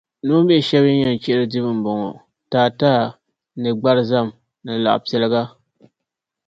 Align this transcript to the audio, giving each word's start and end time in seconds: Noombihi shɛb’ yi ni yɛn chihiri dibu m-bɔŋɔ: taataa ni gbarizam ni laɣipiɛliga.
Noombihi 0.25 0.65
shɛb’ 0.67 0.83
yi 0.87 0.93
ni 0.93 1.01
yɛn 1.03 1.19
chihiri 1.23 1.45
dibu 1.51 1.71
m-bɔŋɔ: 1.77 2.09
taataa 2.51 3.03
ni 3.61 3.69
gbarizam 3.79 4.27
ni 4.65 4.71
laɣipiɛliga. 4.83 5.43